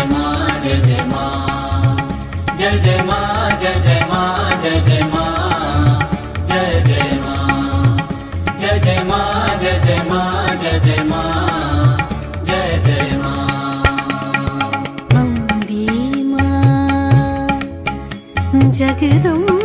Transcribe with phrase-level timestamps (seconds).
[0.00, 0.22] जय मा
[0.64, 1.22] जय मा
[2.58, 3.18] जय जय मा
[3.60, 4.22] जय जय मा
[4.62, 5.24] जय जय मा
[6.50, 7.34] जय जय मा
[8.60, 9.20] जय जय मा
[9.62, 10.22] जय जय मा
[10.62, 11.22] जय जय मा
[12.48, 13.34] जय जय मा
[15.20, 16.48] अम्बे मा
[18.78, 19.59] जगदम्बे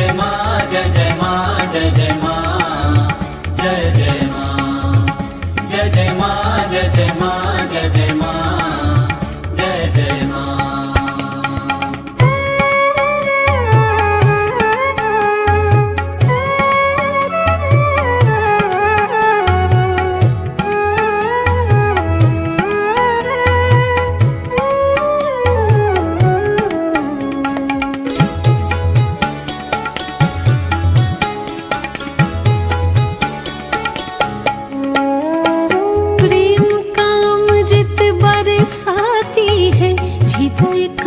[0.00, 1.10] जय जय
[1.72, 2.34] जय जय मा
[5.72, 6.30] जय जय मा
[6.72, 7.32] जय जय मा
[7.72, 8.30] जय जय मा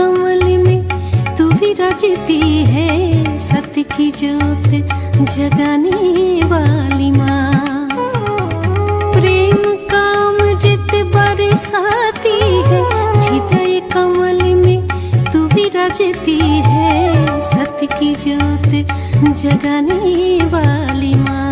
[0.03, 0.87] कमल में
[1.37, 4.67] तू भी विराजती है। सत्य की ज्योत
[5.35, 7.87] जगाने वाली माँ।
[9.13, 9.57] प्रेम
[9.91, 12.81] का अमृत बरसाती है।
[13.21, 14.87] हृदय कमल में
[15.33, 18.71] तू भी विराजती है। सत्य की ज्योत
[19.37, 21.42] जगाने वाली माँ।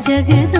[0.00, 0.59] 这个。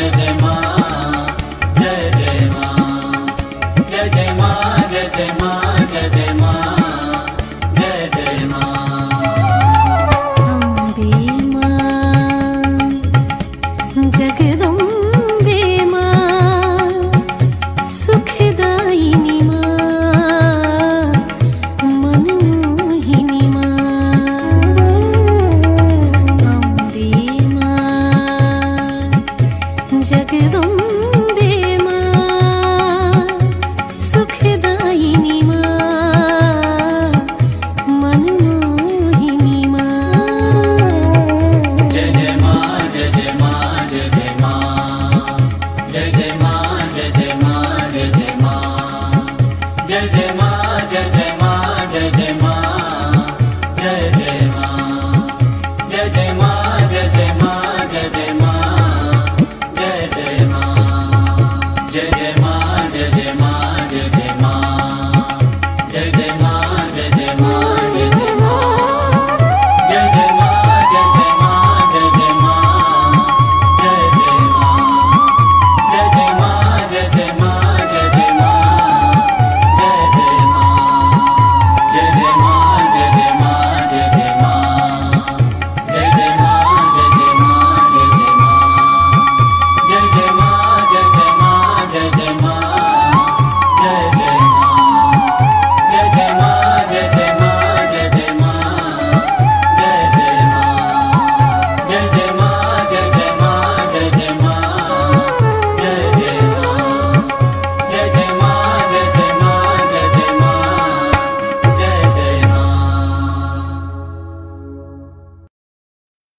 [0.00, 0.39] Jai Jai
[63.00, 63.49] Jai Jai Ma.